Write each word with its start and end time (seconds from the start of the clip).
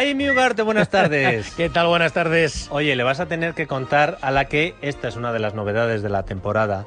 Jaime 0.00 0.30
Ugarte, 0.30 0.62
buenas 0.62 0.88
tardes. 0.88 1.50
¿Qué 1.58 1.68
tal? 1.68 1.86
Buenas 1.88 2.14
tardes. 2.14 2.68
Oye, 2.70 2.96
le 2.96 3.02
vas 3.02 3.20
a 3.20 3.26
tener 3.26 3.52
que 3.52 3.66
contar 3.66 4.16
a 4.22 4.30
la 4.30 4.46
que 4.46 4.74
esta 4.80 5.08
es 5.08 5.16
una 5.16 5.30
de 5.30 5.40
las 5.40 5.52
novedades 5.52 6.00
de 6.00 6.08
la 6.08 6.22
temporada 6.22 6.86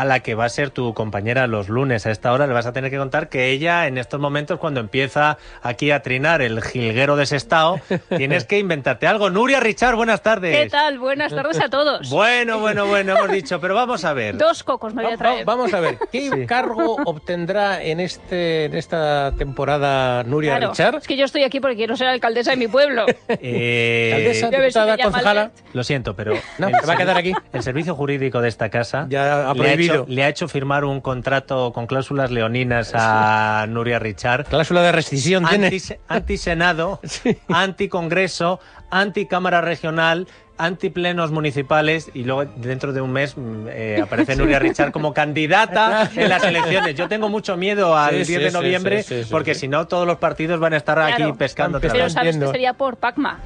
a 0.00 0.04
la 0.06 0.20
que 0.20 0.34
va 0.34 0.46
a 0.46 0.48
ser 0.48 0.70
tu 0.70 0.94
compañera 0.94 1.46
los 1.46 1.68
lunes 1.68 2.06
a 2.06 2.10
esta 2.10 2.32
hora, 2.32 2.46
le 2.46 2.54
vas 2.54 2.64
a 2.64 2.72
tener 2.72 2.90
que 2.90 2.96
contar 2.96 3.28
que 3.28 3.50
ella 3.50 3.86
en 3.86 3.98
estos 3.98 4.18
momentos 4.18 4.58
cuando 4.58 4.80
empieza 4.80 5.36
aquí 5.60 5.90
a 5.90 6.00
trinar 6.00 6.40
el 6.40 6.62
jilguero 6.62 7.16
de 7.16 7.26
Sestao, 7.26 7.78
tienes 8.16 8.46
que 8.46 8.58
inventarte 8.58 9.06
algo. 9.06 9.28
Nuria 9.28 9.60
Richard, 9.60 9.96
buenas 9.96 10.22
tardes. 10.22 10.56
¿Qué 10.56 10.70
tal? 10.70 10.98
Buenas 10.98 11.34
tardes 11.34 11.60
a 11.60 11.68
todos. 11.68 12.08
Bueno, 12.08 12.60
bueno, 12.60 12.86
bueno, 12.86 13.14
hemos 13.14 13.30
dicho, 13.30 13.60
pero 13.60 13.74
vamos 13.74 14.06
a 14.06 14.14
ver. 14.14 14.38
Dos 14.38 14.62
cocos 14.64 14.94
me 14.94 15.02
voy 15.02 15.12
a 15.12 15.16
traer. 15.18 15.44
vamos 15.44 15.74
a 15.74 15.80
ver, 15.80 15.98
¿qué 16.10 16.46
cargo 16.46 16.96
obtendrá 17.04 17.82
en 17.82 18.00
este 18.00 18.64
en 18.64 18.76
esta 18.76 19.32
temporada 19.36 20.24
Nuria 20.24 20.56
Claro, 20.56 20.70
Richard? 20.70 20.94
Es 20.94 21.06
que 21.06 21.18
yo 21.18 21.26
estoy 21.26 21.44
aquí 21.44 21.60
porque 21.60 21.76
quiero 21.76 21.94
ser 21.94 22.08
alcaldesa 22.08 22.52
de 22.52 22.56
mi 22.56 22.68
pueblo. 22.68 23.04
Eh, 23.42 24.12
Alcaldesa, 24.14 24.50
diputada, 24.50 24.98
concejala. 24.98 25.50
Lo 25.72 25.84
siento, 25.84 26.14
pero 26.14 26.32
No, 26.58 26.68
el 26.68 26.74
se 26.80 26.86
va 26.86 26.94
a 26.94 26.96
quedar 26.96 27.16
aquí. 27.16 27.32
El 27.52 27.62
servicio 27.62 27.94
jurídico 27.94 28.40
de 28.40 28.48
esta 28.48 28.68
casa 28.70 29.06
Ya 29.08 29.48
ha 29.50 29.54
prohibido. 29.54 29.89
Hecho, 29.94 30.04
le 30.08 30.24
ha 30.24 30.28
hecho 30.28 30.48
firmar 30.48 30.84
un 30.84 31.00
contrato 31.00 31.72
con 31.72 31.86
cláusulas 31.86 32.30
leoninas 32.30 32.92
a 32.94 33.66
Nuria 33.68 33.98
Richard. 33.98 34.46
Cláusula 34.46 34.82
de 34.82 34.92
rescisión 34.92 35.44
tiene. 35.46 35.66
Anti, 35.66 35.80
anti-Senado, 36.08 37.00
Sí. 37.04 37.36
anti-Congreso, 37.48 38.60
anti-Cámara 38.90 39.60
Regional, 39.60 40.26
anti-plenos 40.58 41.30
municipales 41.30 42.10
y 42.12 42.24
luego 42.24 42.44
dentro 42.56 42.92
de 42.92 43.00
un 43.00 43.12
mes 43.12 43.34
mm, 43.36 43.66
eh, 43.70 44.00
aparece 44.02 44.36
Nuria 44.36 44.58
Richard 44.58 44.92
como 44.92 45.14
candidata 45.14 46.10
en 46.14 46.28
las 46.28 46.44
elecciones. 46.44 46.94
Yo 46.94 47.08
tengo 47.08 47.28
mucho 47.28 47.56
miedo 47.56 47.96
al 47.96 48.10
Sí, 48.10 48.16
10 48.16 48.26
sí, 48.26 48.44
de 48.44 48.50
noviembre 48.52 49.02
sí, 49.02 49.14
sí, 49.16 49.24
sí, 49.24 49.30
porque 49.30 49.54
sí. 49.54 49.60
si 49.60 49.68
no 49.68 49.86
todos 49.86 50.06
los 50.06 50.18
partidos 50.18 50.60
van 50.60 50.74
a 50.74 50.76
estar 50.76 50.98
aquí 50.98 51.32
pescando 51.38 51.78
otra 51.78 51.90
Pero 51.90 52.04
vez. 52.04 52.12
sabes 52.12 52.36
que 52.36 52.46
sería 52.48 52.74
por 52.74 52.96
Pacma. 52.98 53.40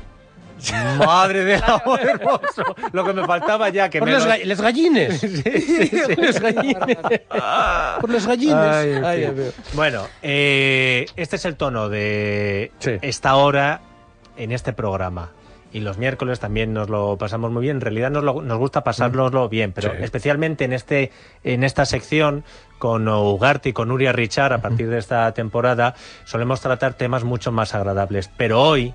Madre 0.98 1.44
de 1.44 1.54
amor 1.56 2.00
hermoso. 2.00 2.76
Lo 2.92 3.04
que 3.04 3.12
me 3.12 3.24
faltaba 3.26 3.68
ya 3.70 3.88
que 3.90 3.98
Por 3.98 4.08
me 4.08 4.14
los, 4.14 4.24
lo- 4.24 4.30
ga- 4.32 4.44
les 4.44 4.60
gallines. 4.60 5.20
Por 6.14 6.24
los 6.24 6.40
gallines. 6.40 6.96
Por 8.00 8.10
los 8.10 8.26
gallines. 8.26 8.54
Ay, 8.56 8.90
en 8.92 9.04
Ay, 9.04 9.18
fin. 9.20 9.28
a 9.28 9.32
ver. 9.32 9.52
Bueno, 9.74 10.02
eh, 10.22 11.06
este 11.16 11.36
es 11.36 11.44
el 11.44 11.56
tono 11.56 11.88
de 11.88 12.72
Sí. 12.78 12.92
esta 13.02 13.36
hora 13.36 13.80
en 14.36 14.52
este 14.52 14.72
programa. 14.72 15.30
Y 15.72 15.80
los 15.80 15.98
miércoles 15.98 16.38
también 16.38 16.72
nos 16.72 16.88
lo 16.88 17.18
pasamos 17.18 17.50
muy 17.50 17.62
bien. 17.62 17.78
En 17.78 17.80
realidad 17.80 18.10
nos, 18.10 18.22
lo- 18.22 18.42
nos 18.42 18.58
gusta 18.58 18.84
pasárnoslo 18.84 19.48
bien, 19.48 19.72
pero 19.72 19.90
Sí. 19.90 19.96
especialmente 20.02 20.64
en, 20.64 20.72
este, 20.72 21.10
en 21.42 21.64
esta 21.64 21.84
sección 21.84 22.44
con 22.78 23.08
Ugarte 23.08 23.70
y 23.70 23.72
con 23.72 23.88
Nuria 23.88 24.12
Richard 24.12 24.52
a 24.52 24.58
partir 24.58 24.88
de 24.88 24.98
esta 24.98 25.32
temporada 25.34 25.94
solemos 26.24 26.60
tratar 26.60 26.94
temas 26.94 27.24
mucho 27.24 27.50
más 27.50 27.74
agradables. 27.74 28.30
Pero 28.36 28.62
hoy, 28.62 28.94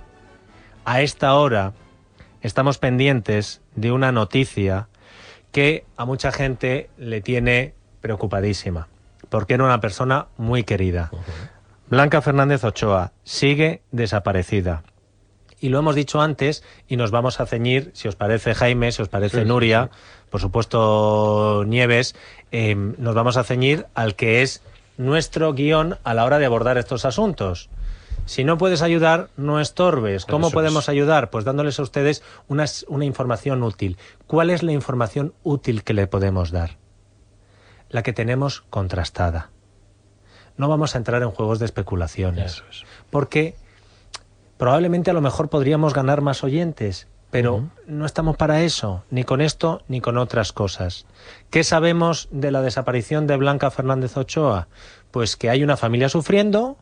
a 0.89 1.03
esta 1.03 1.35
hora, 1.35 1.73
estamos 2.41 2.79
pendientes 2.79 3.61
de 3.75 3.91
una 3.91 4.11
noticia 4.11 4.87
que 5.51 5.85
a 5.97 6.05
mucha 6.05 6.31
gente 6.31 6.89
le 6.97 7.21
tiene 7.21 7.75
preocupadísima, 8.01 8.87
porque 9.29 9.53
era 9.53 9.65
una 9.65 9.81
persona 9.81 10.29
muy 10.37 10.63
querida. 10.63 11.11
Blanca 11.89 12.23
Fernández 12.23 12.63
Ochoa 12.63 13.11
sigue 13.23 13.83
desaparecida. 13.91 14.81
Y 15.59 15.69
lo 15.69 15.77
hemos 15.77 15.93
dicho 15.93 16.21
antes 16.21 16.63
y 16.87 16.97
nos 16.97 17.11
vamos 17.11 17.39
a 17.39 17.45
ceñir, 17.45 17.91
si 17.93 18.07
os 18.07 18.15
parece 18.15 18.55
Jaime, 18.55 18.91
si 18.91 19.03
os 19.03 19.09
parece 19.09 19.37
Sí, 19.37 19.43
sí, 19.43 19.47
Nuria, 19.47 19.91
por 20.31 20.41
supuesto 20.41 21.65
Nieves, 21.67 22.15
eh, 22.51 22.73
nos 22.73 23.13
vamos 23.13 23.37
a 23.37 23.43
ceñir 23.43 23.85
al 23.93 24.15
que 24.15 24.41
es 24.41 24.63
nuestro 24.97 25.53
guion 25.53 25.99
a 26.03 26.15
la 26.15 26.25
hora 26.25 26.39
de 26.39 26.47
abordar 26.47 26.79
estos 26.79 27.05
asuntos. 27.05 27.69
Si 28.29 28.43
no 28.43 28.59
puedes 28.59 28.83
ayudar, 28.83 29.31
no 29.37 29.59
estorbes. 29.59 30.27
¿Cómo 30.27 30.49
Eso 30.49 30.53
podemos 30.53 30.83
es. 30.83 30.89
ayudar? 30.89 31.31
Pues 31.31 31.45
dándoles 31.45 31.79
a 31.79 31.81
ustedes 31.81 32.21
una 32.47 33.03
información 33.03 33.63
útil. 33.63 33.97
¿Cuál 34.27 34.51
es 34.51 34.61
la 34.61 34.71
información 34.71 35.33
útil 35.41 35.83
que 35.83 35.95
le 35.95 36.05
podemos 36.05 36.51
dar? 36.51 36.77
La 37.89 38.03
que 38.03 38.13
tenemos 38.13 38.61
contrastada. 38.69 39.49
No 40.57 40.69
vamos 40.69 40.93
a 40.93 40.99
entrar 40.99 41.23
en 41.23 41.31
juegos 41.31 41.57
de 41.57 41.65
especulaciones. 41.65 42.53
Eso 42.53 42.65
es. 42.69 42.83
Porque 43.09 43.55
probablemente 44.57 45.09
a 45.09 45.15
lo 45.15 45.21
mejor 45.21 45.49
podríamos 45.49 45.95
ganar 45.95 46.21
más 46.21 46.43
oyentes, 46.43 47.07
pero 47.31 47.71
no 47.87 48.05
estamos 48.05 48.37
para 48.37 48.61
eso, 48.61 49.03
ni 49.09 49.23
con 49.23 49.41
esto 49.41 49.81
ni 49.87 50.01
con 50.01 50.19
otras 50.19 50.53
cosas. 50.53 51.07
¿Qué 51.49 51.63
sabemos 51.63 52.27
de 52.29 52.51
la 52.51 52.61
desaparición 52.61 53.25
de 53.25 53.37
Blanca 53.37 53.71
Fernández 53.71 54.15
Ochoa? 54.17 54.67
Pues 55.09 55.35
que 55.35 55.49
hay 55.49 55.63
una 55.63 55.77
familia 55.77 56.09
sufriendo, 56.09 56.77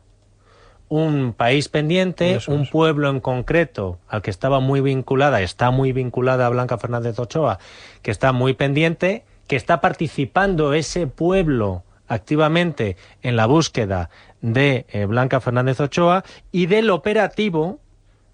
un 0.88 1.32
país 1.32 1.68
pendiente, 1.68 2.34
Eso 2.36 2.52
un 2.52 2.62
es. 2.62 2.70
pueblo 2.70 3.10
en 3.10 3.20
concreto 3.20 3.98
al 4.08 4.22
que 4.22 4.30
estaba 4.30 4.60
muy 4.60 4.80
vinculada, 4.80 5.42
está 5.42 5.70
muy 5.70 5.92
vinculada 5.92 6.46
a 6.46 6.48
Blanca 6.48 6.78
Fernández 6.78 7.18
Ochoa, 7.18 7.58
que 8.02 8.10
está 8.10 8.32
muy 8.32 8.54
pendiente, 8.54 9.24
que 9.46 9.56
está 9.56 9.80
participando 9.80 10.72
ese 10.74 11.06
pueblo 11.06 11.82
activamente 12.06 12.96
en 13.22 13.36
la 13.36 13.46
búsqueda 13.46 14.08
de 14.40 14.86
eh, 14.90 15.04
Blanca 15.04 15.40
Fernández 15.40 15.80
Ochoa 15.80 16.24
y 16.52 16.66
del 16.66 16.90
operativo, 16.90 17.80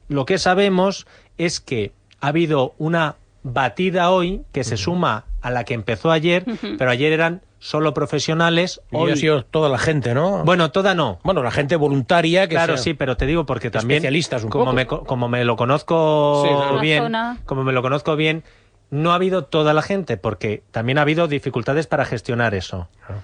lo 0.09 0.27
que 0.27 0.39
sabemos 0.39 1.07
es 1.39 1.61
que 1.61 1.93
ha 2.21 2.29
habido 2.29 2.75
una 2.79 3.17
batida 3.43 4.11
hoy 4.11 4.43
que 4.53 4.65
se 4.65 4.77
suma 4.77 5.25
a 5.43 5.51
la 5.51 5.65
que 5.65 5.75
empezó 5.75 6.11
ayer, 6.11 6.45
pero 6.79 6.91
ayer 6.91 7.13
eran 7.13 7.43
solo 7.65 7.95
profesionales, 7.95 8.83
Y 8.93 8.97
ha 8.97 8.99
hoy 8.99 9.17
sido 9.17 9.43
toda 9.43 9.71
la 9.71 9.79
gente, 9.79 10.13
¿no? 10.13 10.45
bueno, 10.45 10.71
toda 10.71 10.95
no. 10.95 11.19
Bueno, 11.25 11.43
la 11.43 11.51
gente 11.51 11.77
voluntaria 11.77 12.47
que 12.47 12.57
Claro, 12.57 12.77
sea- 12.77 12.83
sí, 12.85 12.93
pero 12.93 13.17
te 13.17 13.25
digo 13.25 13.47
porque 13.47 13.71
también 13.71 13.97
Especialistas 13.99 14.45
un 14.45 14.51
como 14.51 14.65
poco. 14.67 14.77
me 14.77 14.87
co- 14.87 15.05
como 15.05 15.29
me 15.31 15.47
lo 15.47 15.57
conozco 15.57 16.45
Sí, 16.45 16.81
bien, 16.83 17.11
como 17.47 17.65
me 17.65 17.73
lo 17.73 17.81
conozco 17.81 18.17
bien, 18.17 18.45
no 18.91 19.13
ha 19.13 19.15
habido 19.15 19.45
toda 19.47 19.73
la 19.73 19.81
gente 19.81 20.19
porque 20.19 20.63
también 20.73 20.99
ha 20.99 21.03
habido 21.03 21.27
dificultades 21.27 21.87
para 21.87 22.05
gestionar 22.05 22.55
eso. 22.55 22.91
Claro. 23.07 23.23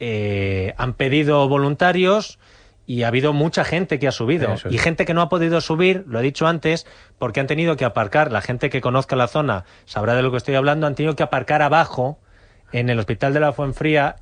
Eh, 0.00 0.72
han 0.78 0.94
pedido 0.94 1.46
voluntarios 1.48 2.38
y 2.86 3.02
ha 3.02 3.08
habido 3.08 3.34
mucha 3.34 3.62
gente 3.62 3.98
que 3.98 4.08
ha 4.08 4.12
subido 4.12 4.54
Eso 4.54 4.68
y 4.70 4.78
gente 4.78 5.04
que 5.04 5.12
no 5.12 5.20
ha 5.20 5.28
podido 5.28 5.60
subir, 5.60 6.04
lo 6.08 6.18
he 6.18 6.22
dicho 6.22 6.46
antes, 6.46 6.86
porque 7.18 7.40
han 7.40 7.46
tenido 7.46 7.76
que 7.76 7.84
aparcar. 7.84 8.32
La 8.32 8.40
gente 8.40 8.70
que 8.70 8.80
conozca 8.80 9.16
la 9.16 9.28
zona 9.28 9.64
sabrá 9.84 10.14
de 10.14 10.22
lo 10.22 10.30
que 10.30 10.38
estoy 10.38 10.54
hablando. 10.54 10.86
Han 10.86 10.94
tenido 10.94 11.14
que 11.14 11.22
aparcar 11.22 11.60
abajo 11.60 12.18
en 12.72 12.90
el 12.90 12.98
hospital 12.98 13.32
de 13.34 13.40
la 13.40 13.52
Fuenfría. 13.52 14.16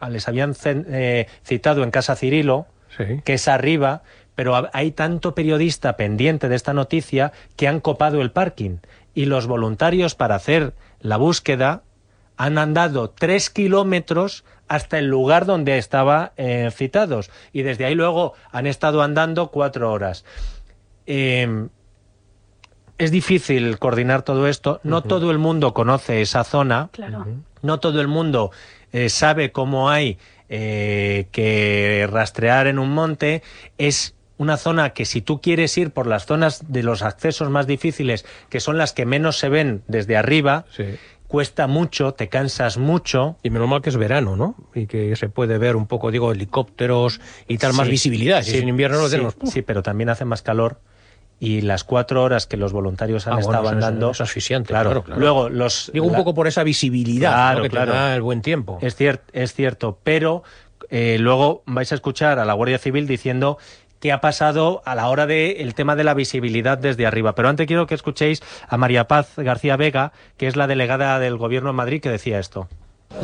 Ah, 0.00 0.10
Les 0.10 0.26
habían 0.28 0.54
eh, 0.64 1.26
citado 1.44 1.82
en 1.84 1.90
casa 1.90 2.16
Cirilo 2.16 2.66
Sí. 2.96 3.22
que 3.24 3.34
es 3.34 3.48
arriba, 3.48 4.02
pero 4.34 4.54
ha- 4.54 4.70
hay 4.74 4.90
tanto 4.92 5.34
periodista 5.34 5.96
pendiente 5.96 6.48
de 6.48 6.56
esta 6.56 6.72
noticia 6.74 7.32
que 7.56 7.66
han 7.68 7.80
copado 7.80 8.20
el 8.20 8.30
parking 8.32 8.78
y 9.14 9.24
los 9.26 9.46
voluntarios 9.46 10.14
para 10.14 10.34
hacer 10.34 10.74
la 11.00 11.16
búsqueda 11.16 11.82
han 12.36 12.58
andado 12.58 13.10
tres 13.10 13.48
kilómetros 13.50 14.44
hasta 14.68 14.98
el 14.98 15.06
lugar 15.06 15.44
donde 15.46 15.78
estaba 15.78 16.32
eh, 16.36 16.70
citados 16.72 17.30
y 17.52 17.62
desde 17.62 17.84
ahí 17.84 17.94
luego 17.94 18.32
han 18.50 18.66
estado 18.66 19.02
andando 19.02 19.48
cuatro 19.50 19.92
horas. 19.92 20.24
Eh, 21.06 21.68
es 22.98 23.10
difícil 23.10 23.78
coordinar 23.78 24.22
todo 24.22 24.46
esto. 24.48 24.80
No 24.82 25.02
todo 25.02 25.30
el 25.30 25.38
mundo 25.38 25.74
conoce 25.74 26.20
esa 26.22 26.44
zona. 26.44 26.88
Claro. 26.92 27.26
No 27.62 27.80
todo 27.80 28.00
el 28.00 28.08
mundo 28.08 28.50
eh, 28.92 29.08
sabe 29.08 29.52
cómo 29.52 29.88
hay 29.90 30.18
eh, 30.48 31.26
que 31.32 32.06
rastrear 32.10 32.66
en 32.66 32.78
un 32.78 32.90
monte. 32.90 33.42
Es 33.78 34.14
una 34.38 34.56
zona 34.56 34.90
que 34.90 35.04
si 35.04 35.22
tú 35.22 35.40
quieres 35.40 35.76
ir 35.78 35.90
por 35.92 36.06
las 36.06 36.26
zonas 36.26 36.70
de 36.72 36.82
los 36.82 37.02
accesos 37.02 37.48
más 37.50 37.66
difíciles, 37.66 38.24
que 38.50 38.60
son 38.60 38.76
las 38.76 38.92
que 38.92 39.06
menos 39.06 39.38
se 39.38 39.48
ven 39.48 39.82
desde 39.86 40.16
arriba, 40.16 40.64
Sí. 40.76 40.84
cuesta 41.28 41.66
mucho, 41.68 42.12
te 42.12 42.28
cansas 42.28 42.76
mucho. 42.76 43.36
Y 43.42 43.50
menos 43.50 43.68
mal 43.68 43.80
que 43.80 43.88
es 43.90 43.96
verano, 43.96 44.36
¿no? 44.36 44.54
Y 44.74 44.86
que 44.86 45.14
se 45.16 45.28
puede 45.28 45.56
ver 45.58 45.76
un 45.76 45.86
poco, 45.86 46.10
digo, 46.10 46.32
helicópteros 46.32 47.20
y 47.48 47.56
tal, 47.58 47.72
más 47.72 47.86
Sí, 47.86 47.92
visibilidad. 47.92 48.42
Si 48.42 48.50
sí, 48.50 48.56
es 48.58 48.62
en 48.64 48.68
invierno 48.68 48.98
no 48.98 49.04
sí, 49.06 49.12
tenemos. 49.12 49.36
Sí, 49.44 49.62
pero 49.62 49.82
también 49.82 50.10
hace 50.10 50.24
más 50.24 50.42
calor. 50.42 50.80
Y 51.44 51.60
las 51.62 51.82
cuatro 51.82 52.22
horas 52.22 52.46
que 52.46 52.56
los 52.56 52.72
voluntarios 52.72 53.26
han 53.26 53.32
Ah, 53.32 53.36
bueno, 53.36 53.50
estado 53.50 53.64
eso 53.64 53.78
es- 53.78 53.84
andando. 53.84 54.10
es 54.12 54.20
asfixiante, 54.20 54.68
Claro, 54.68 54.90
claro, 54.90 55.02
claro. 55.02 55.20
Luego, 55.20 55.48
los. 55.48 55.90
Digo 55.92 56.06
un 56.06 56.12
la- 56.12 56.18
poco 56.18 56.34
por 56.34 56.46
esa 56.46 56.62
visibilidad 56.62 57.32
Claro, 57.32 57.56
¿no? 57.58 57.62
que 57.64 57.70
claro. 57.70 57.90
te 57.92 57.98
da 57.98 58.14
el 58.14 58.22
buen 58.22 58.42
tiempo. 58.42 58.78
Es, 58.80 58.96
cier- 58.96 59.22
es 59.32 59.52
cierto, 59.52 59.98
pero 60.04 60.44
eh, 60.88 61.16
luego 61.18 61.64
vais 61.66 61.90
a 61.90 61.96
escuchar 61.96 62.38
a 62.38 62.44
la 62.44 62.52
Guardia 62.52 62.78
Civil 62.78 63.08
diciendo 63.08 63.58
qué 63.98 64.12
ha 64.12 64.20
pasado 64.20 64.82
a 64.84 64.94
la 64.94 65.08
hora 65.08 65.26
del 65.26 65.74
tema 65.74 65.96
de 65.96 66.04
la 66.04 66.14
visibilidad 66.14 66.78
desde 66.78 67.06
arriba. 67.06 67.34
Pero 67.34 67.48
antes 67.48 67.66
quiero 67.66 67.86
que 67.88 67.94
escuchéis 67.96 68.40
a 68.68 68.76
María 68.76 69.08
Paz 69.08 69.32
García 69.36 69.76
Vega, 69.76 70.12
que 70.36 70.46
es 70.46 70.54
la 70.54 70.68
delegada 70.68 71.18
del 71.18 71.38
Gobierno 71.38 71.70
en 71.70 71.76
Madrid, 71.76 72.00
que 72.00 72.10
decía 72.10 72.38
esto. 72.38 72.68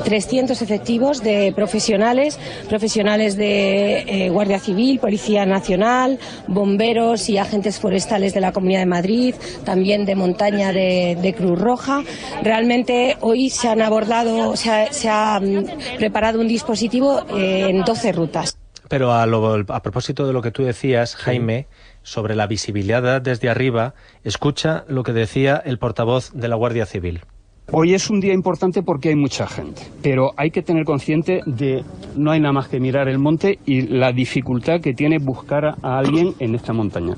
300 0.04 0.62
efectivos 0.62 1.22
de 1.22 1.52
profesionales, 1.54 2.38
profesionales 2.68 3.36
de 3.36 3.98
eh, 4.26 4.30
Guardia 4.30 4.58
Civil, 4.58 4.98
Policía 4.98 5.44
Nacional, 5.46 6.18
bomberos 6.46 7.28
y 7.28 7.38
agentes 7.38 7.78
forestales 7.78 8.34
de 8.34 8.40
la 8.40 8.52
Comunidad 8.52 8.80
de 8.80 8.86
Madrid, 8.86 9.34
también 9.64 10.04
de 10.04 10.14
montaña 10.14 10.72
de, 10.72 11.16
de 11.20 11.34
Cruz 11.34 11.58
Roja. 11.58 12.02
Realmente 12.42 13.16
hoy 13.20 13.50
se 13.50 13.68
han 13.68 13.82
abordado, 13.82 14.56
se 14.56 14.70
ha, 14.70 14.92
se 14.92 15.08
ha, 15.08 15.40
mm, 15.40 15.98
preparado 15.98 16.40
un 16.40 16.48
dispositivo 16.48 17.20
eh, 17.36 17.66
en 17.68 17.82
12 17.84 18.12
rutas. 18.12 18.56
Pero 18.88 19.12
a, 19.12 19.26
lo- 19.26 19.64
a 19.68 19.82
propósito 19.82 20.26
de 20.26 20.32
lo 20.32 20.40
que 20.40 20.50
tú 20.50 20.62
decías, 20.64 21.14
Jaime, 21.16 21.66
sobre 22.02 22.34
la 22.34 22.46
visibilidad 22.46 23.20
desde 23.20 23.50
arriba, 23.50 23.94
escucha 24.24 24.84
lo 24.88 25.02
que 25.02 25.12
decía 25.12 25.60
el 25.62 25.78
portavoz 25.78 26.30
de 26.32 26.48
la 26.48 26.56
Guardia 26.56 26.86
Civil. 26.86 27.20
Hoy 27.70 27.92
es 27.92 28.08
un 28.08 28.18
día 28.18 28.32
importante 28.32 28.82
porque 28.82 29.10
hay 29.10 29.14
mucha 29.14 29.46
gente, 29.46 29.82
pero 30.02 30.30
hay 30.38 30.50
que 30.50 30.62
tener 30.62 30.84
consciente 30.84 31.40
de 31.44 31.84
no 32.16 32.30
hay 32.30 32.40
nada 32.40 32.54
más 32.54 32.68
que 32.68 32.80
mirar 32.80 33.08
el 33.08 33.18
monte 33.18 33.58
y 33.66 33.82
la 33.82 34.10
dificultad 34.10 34.80
que 34.80 34.94
tiene 34.94 35.18
buscar 35.18 35.66
a, 35.66 35.98
alguien 35.98 36.32
en 36.38 36.54
esta 36.54 36.72
montaña. 36.72 37.14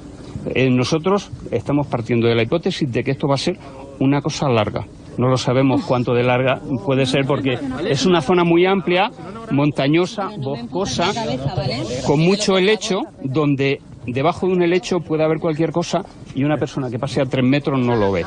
Eh, 0.53 0.69
nosotros 0.69 1.31
estamos 1.53 1.87
partiendo 1.87 2.27
de 2.27 2.35
la 2.35 2.43
hipótesis 2.43 2.91
de 2.91 3.05
que 3.05 3.13
esto 3.13 3.29
va 3.29 3.35
a 3.35 3.39
ser 3.39 3.59
una 4.01 4.21
cosa 4.21 4.49
larga. 4.49 4.87
No 5.19 5.29
lo 5.29 5.37
sabemos 5.37 5.85
cuánto 5.85 6.15
de 6.15 6.25
larga 6.25 6.61
puede 6.85 7.07
ser 7.07 7.27
porque 7.27 7.57
es 7.89 8.05
una 8.05 8.21
zona 8.21 8.43
muy 8.43 8.67
amplia, 8.67 9.09
montañosa, 9.53 10.31
boscosa, 10.37 11.13
con 12.05 12.19
mucho 12.19 12.59
helecho, 12.59 13.03
donde 13.23 13.79
debajo 14.05 14.49
de 14.49 14.55
un 14.55 14.63
helecho 14.63 14.99
puede 14.99 15.23
haber 15.23 15.39
cualquier 15.39 15.71
cosa 15.71 16.01
y 16.35 16.43
una 16.43 16.57
persona 16.57 16.91
que 16.91 16.99
pase 16.99 17.21
a 17.21 17.27
tres 17.27 17.45
metros 17.45 17.79
no 17.79 17.95
lo 17.95 18.11
ve. 18.11 18.25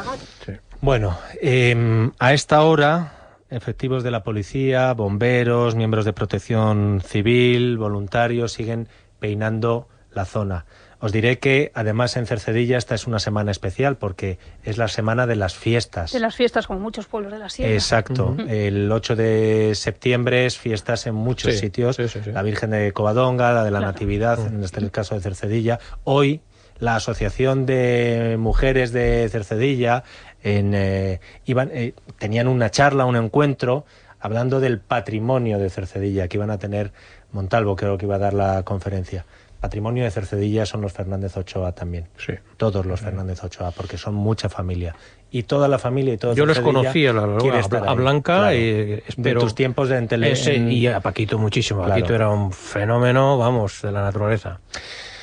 Bueno, 0.84 1.18
eh, 1.42 2.12
a 2.20 2.34
esta 2.34 2.62
hora, 2.64 3.14
efectivos 3.50 4.04
de 4.04 4.12
la 4.12 4.22
policía, 4.24 4.92
bomberos, 4.94 5.76
miembros 5.76 6.04
de 6.04 6.12
protección 6.12 7.02
civil, 7.02 7.78
voluntarios, 7.78 8.52
siguen 8.52 8.90
peinando 9.18 9.88
la 10.12 10.26
zona. 10.26 10.66
Os 11.00 11.14
diré 11.14 11.40
que 11.40 11.72
además 11.74 12.18
en 12.18 12.26
Cercedilla 12.26 12.78
esta 12.78 12.96
es 12.96 13.08
una 13.08 13.20
semana 13.20 13.50
especial 13.52 13.96
porque 13.96 14.40
es 14.64 14.78
la 14.78 14.90
semana 14.90 15.26
de 15.26 15.38
las 15.38 15.56
fiestas. 15.56 16.12
De 16.12 16.20
las 16.20 16.36
fiestas, 16.36 16.68
como 16.68 16.82
muchos 16.82 17.06
pueblos 17.06 17.32
de 17.32 17.40
la 17.40 17.48
sierra. 17.48 17.72
Exacto. 17.74 18.36
El 18.50 18.92
8 18.92 19.16
de 19.16 19.76
septiembre 19.76 20.46
es 20.46 20.58
fiestas 20.58 21.08
en 21.08 21.16
muchos 21.16 21.54
Sí, 21.54 21.60
sitios. 21.60 21.96
sí, 21.96 22.10
sí, 22.10 22.20
sí. 22.26 22.32
La 22.34 22.42
Virgen 22.44 22.72
de 22.72 22.92
Covadonga, 22.92 23.54
la 23.54 23.64
de 23.64 23.72
la 23.72 23.80
Claro. 23.80 23.94
Natividad, 23.94 24.48
en 24.48 24.62
este 24.66 24.82
el 24.82 24.92
caso 24.92 25.16
de 25.16 25.22
Cercedilla. 25.22 25.80
Hoy 26.04 26.42
la 26.80 26.96
Asociación 26.96 27.66
de 27.66 28.36
Mujeres 28.40 28.92
de 28.92 29.30
Cercedilla 29.30 30.04
en, 30.44 30.74
eh, 30.76 31.20
iban, 31.46 31.70
eh, 31.74 31.94
tenían 32.20 32.48
una 32.48 32.70
charla, 32.70 33.06
un 33.06 33.16
encuentro, 33.16 33.86
hablando 34.20 34.60
del 34.60 34.80
patrimonio 34.80 35.58
de 35.60 35.70
Cercedilla, 35.70 36.28
que 36.28 36.38
iban 36.38 36.52
a 36.52 36.58
tener 36.58 36.92
Montalvo, 37.32 37.76
creo 37.76 37.98
que 37.98 38.06
iba 38.06 38.16
a 38.16 38.20
dar 38.20 38.34
la 38.34 38.64
conferencia. 38.64 39.26
Patrimonio 39.60 40.04
de 40.04 40.12
Cercedilla 40.12 40.66
son 40.66 40.82
los 40.82 40.92
Fernández 40.92 41.38
Ochoa 41.38 41.72
también. 41.72 42.08
Sí. 42.18 42.34
Todos 42.58 42.86
los 42.86 43.00
Fernández 43.00 43.42
Ochoa, 43.44 43.72
porque 43.72 43.98
son 43.98 44.14
mucha 44.14 44.50
familia. 44.50 44.94
Y 45.32 45.44
toda 45.44 45.68
la 45.70 45.80
familia 45.80 46.14
y 46.14 46.18
todo 46.18 46.36
Yo 46.36 46.46
les 46.46 46.58
Cercedilla 46.58 46.80
conocí 46.80 47.08
a, 47.08 47.14
la- 47.14 47.22
a- 47.22 47.88
a 47.88 47.92
ahí, 47.92 47.96
Blanca 47.98 48.36
claro. 48.36 48.56
y 48.56 49.02
de 49.18 49.34
tus 49.36 49.56
tiempos 49.56 49.88
de 49.90 49.98
en 49.98 50.08
tele- 50.10 50.32
Ese, 50.34 50.56
en- 50.58 50.70
y 50.72 50.86
a 50.88 51.00
Paquito 51.00 51.40
muchísimo. 51.40 51.80
Claro. 51.80 51.96
Paquito 51.96 52.14
era 52.14 52.30
un 52.30 52.52
fenómeno, 52.52 53.38
vamos, 53.38 53.82
de 53.82 53.92
la 53.94 54.02
naturaleza. 54.02 54.60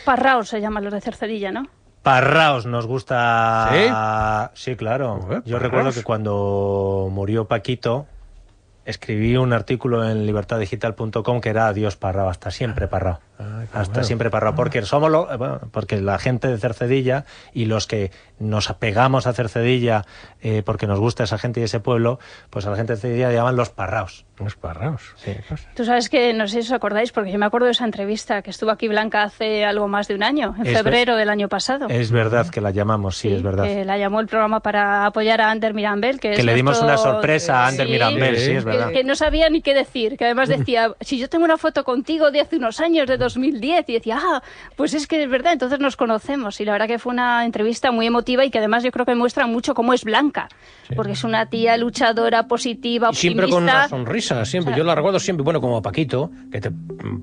Parraos 0.07 0.49
se 0.49 0.61
llaman 0.61 0.85
los 0.85 0.93
de 0.95 1.01
Cercedilla, 1.03 1.53
¿no? 1.53 1.67
Parraos 2.03 2.65
nos 2.67 2.87
gusta. 2.87 4.51
Sí, 4.55 4.77
claro. 4.77 5.21
Joder, 5.23 5.43
Yo 5.45 5.59
recuerdo 5.59 5.93
que 5.93 6.03
cuando 6.03 7.09
murió 7.11 7.45
Paquito, 7.47 8.07
escribí 8.85 9.37
un 9.37 9.53
artículo 9.53 10.09
en 10.09 10.27
libertaddigital.com 10.27 11.41
que 11.41 11.49
era 11.51 11.69
Adiós 11.69 11.97
Parrao, 11.97 12.29
hasta 12.29 12.51
siempre 12.51 12.89
Parrao. 12.89 13.21
Ah, 13.39 13.63
hasta 13.73 13.93
bueno. 13.95 14.05
siempre 14.05 14.29
Parrao, 14.31 14.55
porque 14.55 14.83
somos 14.83 15.11
lo- 15.11 15.33
eh, 15.33 15.37
bueno, 15.39 15.61
porque 15.73 15.99
la 16.01 16.19
gente 16.19 16.49
de 16.49 16.59
Cercedilla 16.59 17.25
y 17.55 17.65
los 17.65 17.87
que 17.87 18.11
nos 18.39 18.69
apegamos 18.69 19.27
a 19.27 19.33
Cercedilla 19.33 20.05
eh, 20.43 20.63
porque 20.65 20.87
nos 20.87 21.01
gusta 21.01 21.25
esa 21.25 21.39
gente 21.39 21.61
y 21.61 21.63
ese 21.63 21.81
pueblo, 21.81 22.19
pues 22.51 22.67
a 22.67 22.71
la 22.71 22.77
gente 22.77 22.95
de 22.95 22.99
Cercedilla 22.99 23.29
le 23.31 23.35
llaman 23.37 23.57
los 23.57 23.71
Parraos. 23.71 24.27
Unos 24.41 24.57
parraos. 24.57 25.03
Sí. 25.17 25.33
Tú 25.77 25.85
sabes 25.85 26.09
que, 26.09 26.33
no 26.33 26.49
sé 26.49 26.63
si 26.63 26.69
os 26.69 26.73
acordáis, 26.73 27.13
porque 27.13 27.31
yo 27.31 27.39
me 27.39 27.45
acuerdo 27.45 27.67
de 27.67 27.73
esa 27.73 27.85
entrevista 27.85 28.41
que 28.41 28.49
estuvo 28.49 28.71
aquí 28.71 28.89
Blanca 28.89 29.23
hace 29.23 29.67
algo 29.67 29.87
más 29.87 30.09
de 30.09 30.15
un 30.15 30.23
año, 30.23 30.55
en 30.59 30.63
Es 30.67 30.73
ver- 30.73 30.83
febrero 30.83 31.17
del 31.17 31.29
año 31.29 31.49
pasado. 31.51 31.89
Es 31.91 32.11
verdad 32.11 32.49
que 32.49 32.63
la 32.63 32.71
llamamos, 32.71 33.19
sí, 33.19 33.31
es 33.31 33.43
verdad. 33.43 33.65
que 33.65 33.85
la 33.85 33.99
llamó 33.99 34.19
el 34.21 34.27
programa 34.29 34.61
para 34.61 35.05
apoyar 35.05 35.43
a 35.43 35.51
Ander 35.51 35.75
Mirambel. 35.75 36.19
Que, 36.21 36.31
que 36.31 36.37
es 36.41 36.45
le 36.47 36.55
dimos 36.55 36.81
una 36.81 36.97
sorpresa 36.97 37.65
a 37.65 37.69
Ander 37.69 37.87
Sí, 37.87 37.93
Mirambel, 37.93 38.37
sí, 38.39 38.45
Sí. 38.47 38.53
es 38.53 38.65
verdad. 38.65 38.80
Que, 38.89 38.95
que 38.95 39.05
no 39.05 39.15
sabía 39.15 39.49
ni 39.51 39.63
qué 39.63 39.75
decir, 39.75 40.17
que 40.17 40.25
además 40.25 40.49
decía, 40.59 40.95
si 41.01 41.19
yo 41.19 41.29
tengo 41.29 41.45
una 41.45 41.57
foto 41.57 41.85
contigo 41.85 42.31
de 42.31 42.41
hace 42.41 42.57
unos 42.57 42.81
años, 42.81 43.07
de 43.07 43.17
2010, 43.17 43.89
y 43.89 43.93
decía, 43.95 44.19
ah, 44.21 44.43
pues 44.77 44.95
es 44.95 45.07
que 45.07 45.23
es 45.23 45.31
verdad, 45.31 45.53
entonces 45.53 45.79
nos 45.81 45.97
conocemos. 45.97 46.61
Y 46.61 46.65
la 46.65 46.73
verdad 46.73 46.87
que 46.87 46.99
fue 46.99 47.13
una 47.13 47.45
entrevista 47.45 47.93
muy 47.93 48.07
emotiva 48.07 48.45
y 48.45 48.51
que 48.51 48.59
además 48.59 48.83
yo 48.83 48.91
creo 48.91 49.07
que 49.07 49.15
muestra 49.15 49.47
mucho 49.47 49.75
cómo 49.75 49.93
es 49.93 50.05
Blanca, 50.05 50.49
porque 50.97 51.13
es 51.13 51.25
una 51.25 51.47
tía 51.47 51.77
luchadora, 51.77 52.47
positiva, 52.47 53.11
Y 53.13 53.15
siempre 53.15 53.49
con 53.49 53.63
una 53.65 53.85
optimista. 53.85 53.89
sonrisa, 53.89 54.45
siempre. 54.45 54.73
O 54.73 54.75
sea, 54.75 54.79
Yo 54.79 54.85
la 54.85 54.95
recuerdo 54.95 55.19
siempre, 55.19 55.45
bueno, 55.45 55.61
como 55.61 55.83
Paquito, 55.83 56.31
que 56.51 56.61
te 56.61 56.71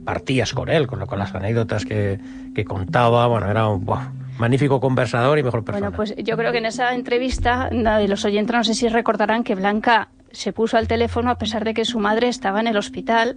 partías 0.06 0.53
con 0.53 0.69
él, 0.69 0.88
con, 0.88 1.06
con 1.06 1.19
las 1.19 1.33
anécdotas 1.33 1.86
que, 1.86 2.19
que 2.53 2.65
contaba. 2.65 3.27
Bueno, 3.27 3.50
era 3.50 3.68
un 3.68 3.86
buah, 3.86 4.10
magnífico 4.38 4.80
conversador 4.80 5.38
y 5.39 5.44
mejor 5.44 5.63
persona. 5.63 5.89
Bueno, 5.89 5.95
pues 5.95 6.15
yo 6.18 6.38
creo 6.38 6.51
que 6.51 6.60
en 6.60 6.65
esa 6.65 6.94
entrevista, 6.94 7.69
los 7.71 8.25
oyentes 8.25 8.56
no 8.56 8.63
sé 8.63 8.74
si 8.74 8.88
recordarán 8.88 9.44
que 9.44 9.56
Blanca 9.56 10.10
se 10.31 10.53
puso 10.53 10.77
al 10.77 10.88
teléfono 10.88 11.29
a 11.31 11.38
pesar 11.38 11.63
de 11.63 11.74
que 11.74 11.85
su 11.85 12.00
madre 12.00 12.27
estaba 12.27 12.59
en 12.59 12.68
el 12.68 12.77
hospital 12.77 13.35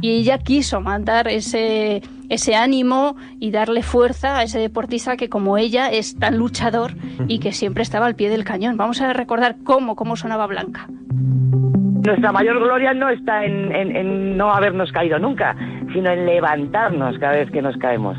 y 0.00 0.10
ella 0.10 0.38
quiso 0.38 0.80
mandar 0.80 1.28
ese, 1.28 2.02
ese 2.28 2.54
ánimo 2.56 3.16
y 3.40 3.50
darle 3.50 3.82
fuerza 3.82 4.38
a 4.38 4.42
ese 4.42 4.58
deportista 4.58 5.16
que 5.16 5.28
como 5.28 5.56
ella 5.58 5.90
es 5.90 6.18
tan 6.18 6.36
luchador 6.38 6.92
y 7.28 7.38
que 7.38 7.52
siempre 7.52 7.82
estaba 7.82 8.06
al 8.06 8.14
pie 8.16 8.28
del 8.30 8.44
cañón. 8.44 8.76
Vamos 8.76 9.00
a 9.00 9.12
recordar 9.12 9.56
cómo, 9.64 9.96
cómo 9.96 10.16
sonaba 10.16 10.46
Blanca. 10.46 10.86
Nuestra 12.04 12.32
mayor 12.32 12.58
gloria 12.58 12.92
no 12.94 13.08
está 13.10 13.44
en, 13.44 13.72
en- 13.74 13.94
en 13.96 14.36
no 14.36 14.52
habernos 14.52 14.90
caído 14.90 15.18
nunca, 15.20 15.54
sino 15.92 16.10
en 16.10 16.26
levantarnos 16.26 17.16
cada 17.18 17.34
vez 17.34 17.50
que 17.50 17.62
nos 17.62 17.76
caemos. 17.76 18.18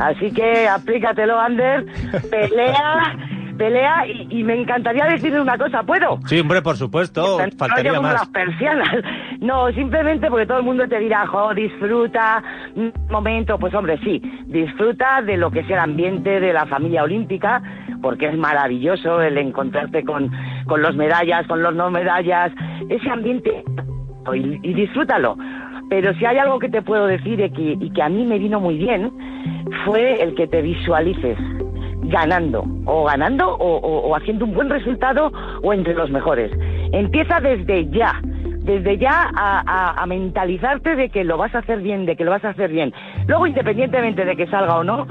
Así 0.00 0.32
que 0.32 0.66
aplícatelo, 0.66 1.38
Ander, 1.38 1.86
pelea, 2.30 3.16
pelea 3.60 4.06
y, 4.06 4.40
y 4.40 4.42
me 4.42 4.54
encantaría 4.58 5.04
decirle 5.04 5.38
una 5.38 5.58
cosa, 5.58 5.82
¿puedo? 5.82 6.18
Sí, 6.24 6.40
hombre, 6.40 6.62
por 6.62 6.78
supuesto, 6.78 7.20
No 7.38 7.44
faltaría 7.58 7.90
como 7.90 8.02
más. 8.04 8.14
las 8.14 8.28
persianas. 8.28 8.88
No, 9.40 9.72
simplemente 9.72 10.28
porque 10.28 10.44
todo 10.44 10.58
el 10.58 10.64
mundo 10.64 10.86
te 10.86 10.98
dirá, 10.98 11.26
jo, 11.26 11.54
disfruta 11.54 12.42
un 12.74 12.92
momento. 13.10 13.58
Pues 13.58 13.72
hombre, 13.74 13.98
sí, 14.04 14.20
disfruta 14.46 15.22
de 15.22 15.38
lo 15.38 15.50
que 15.50 15.60
es 15.60 15.70
el 15.70 15.78
ambiente 15.78 16.40
de 16.40 16.52
la 16.52 16.66
familia 16.66 17.04
olímpica, 17.04 17.62
porque 18.02 18.26
es 18.28 18.36
maravilloso 18.36 19.22
el 19.22 19.38
encontrarte 19.38 20.04
con, 20.04 20.30
con 20.66 20.82
los 20.82 20.94
medallas, 20.94 21.46
con 21.46 21.62
los 21.62 21.74
no 21.74 21.90
medallas, 21.90 22.52
ese 22.90 23.08
ambiente, 23.08 23.64
y, 24.34 24.58
y 24.62 24.74
disfrútalo. 24.74 25.38
Pero 25.88 26.12
si 26.14 26.26
hay 26.26 26.36
algo 26.36 26.58
que 26.58 26.68
te 26.68 26.82
puedo 26.82 27.06
decir 27.06 27.40
y 27.40 27.50
que, 27.50 27.76
y 27.80 27.90
que 27.94 28.02
a 28.02 28.10
mí 28.10 28.26
me 28.26 28.38
vino 28.38 28.60
muy 28.60 28.76
bien, 28.76 29.10
fue 29.86 30.22
el 30.22 30.34
que 30.34 30.46
te 30.48 30.60
visualices 30.60 31.38
ganando, 32.10 32.64
o 32.86 33.04
ganando, 33.04 33.48
o, 33.56 33.76
o- 34.08 34.16
haciendo 34.16 34.44
un 34.44 34.54
buen 34.54 34.68
resultado, 34.68 35.32
o 35.62 35.72
entre 35.72 35.94
los 35.94 36.10
mejores. 36.10 36.50
Empieza 36.92 37.40
desde 37.40 37.88
ya, 37.90 38.20
desde 38.64 38.98
ya 38.98 39.30
a, 39.34 40.04
mentalizarte 40.06 40.96
de 40.96 41.08
que 41.08 41.24
lo 41.24 41.36
vas 41.38 41.54
a 41.54 41.58
hacer 41.58 41.80
bien, 41.80 42.04
de 42.06 42.16
que 42.16 42.24
lo 42.24 42.30
vas 42.32 42.44
a 42.44 42.50
hacer 42.50 42.70
bien. 42.70 42.92
Luego, 43.26 43.46
independientemente 43.46 44.24
de 44.24 44.36
que 44.36 44.46
salga 44.48 44.76
o 44.76 44.84
no, 44.84 45.06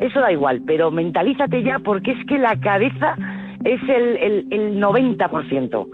eso 0.00 0.20
da 0.20 0.30
igual, 0.32 0.62
pero 0.66 0.90
mentalízate 0.90 1.62
ya 1.62 1.78
porque 1.80 2.12
es 2.12 2.26
que 2.26 2.38
la 2.38 2.56
cabeza 2.60 3.16
es 3.64 3.80
el, 3.88 4.16
el, 4.18 4.46
el 4.50 4.80
90%. 4.82 5.86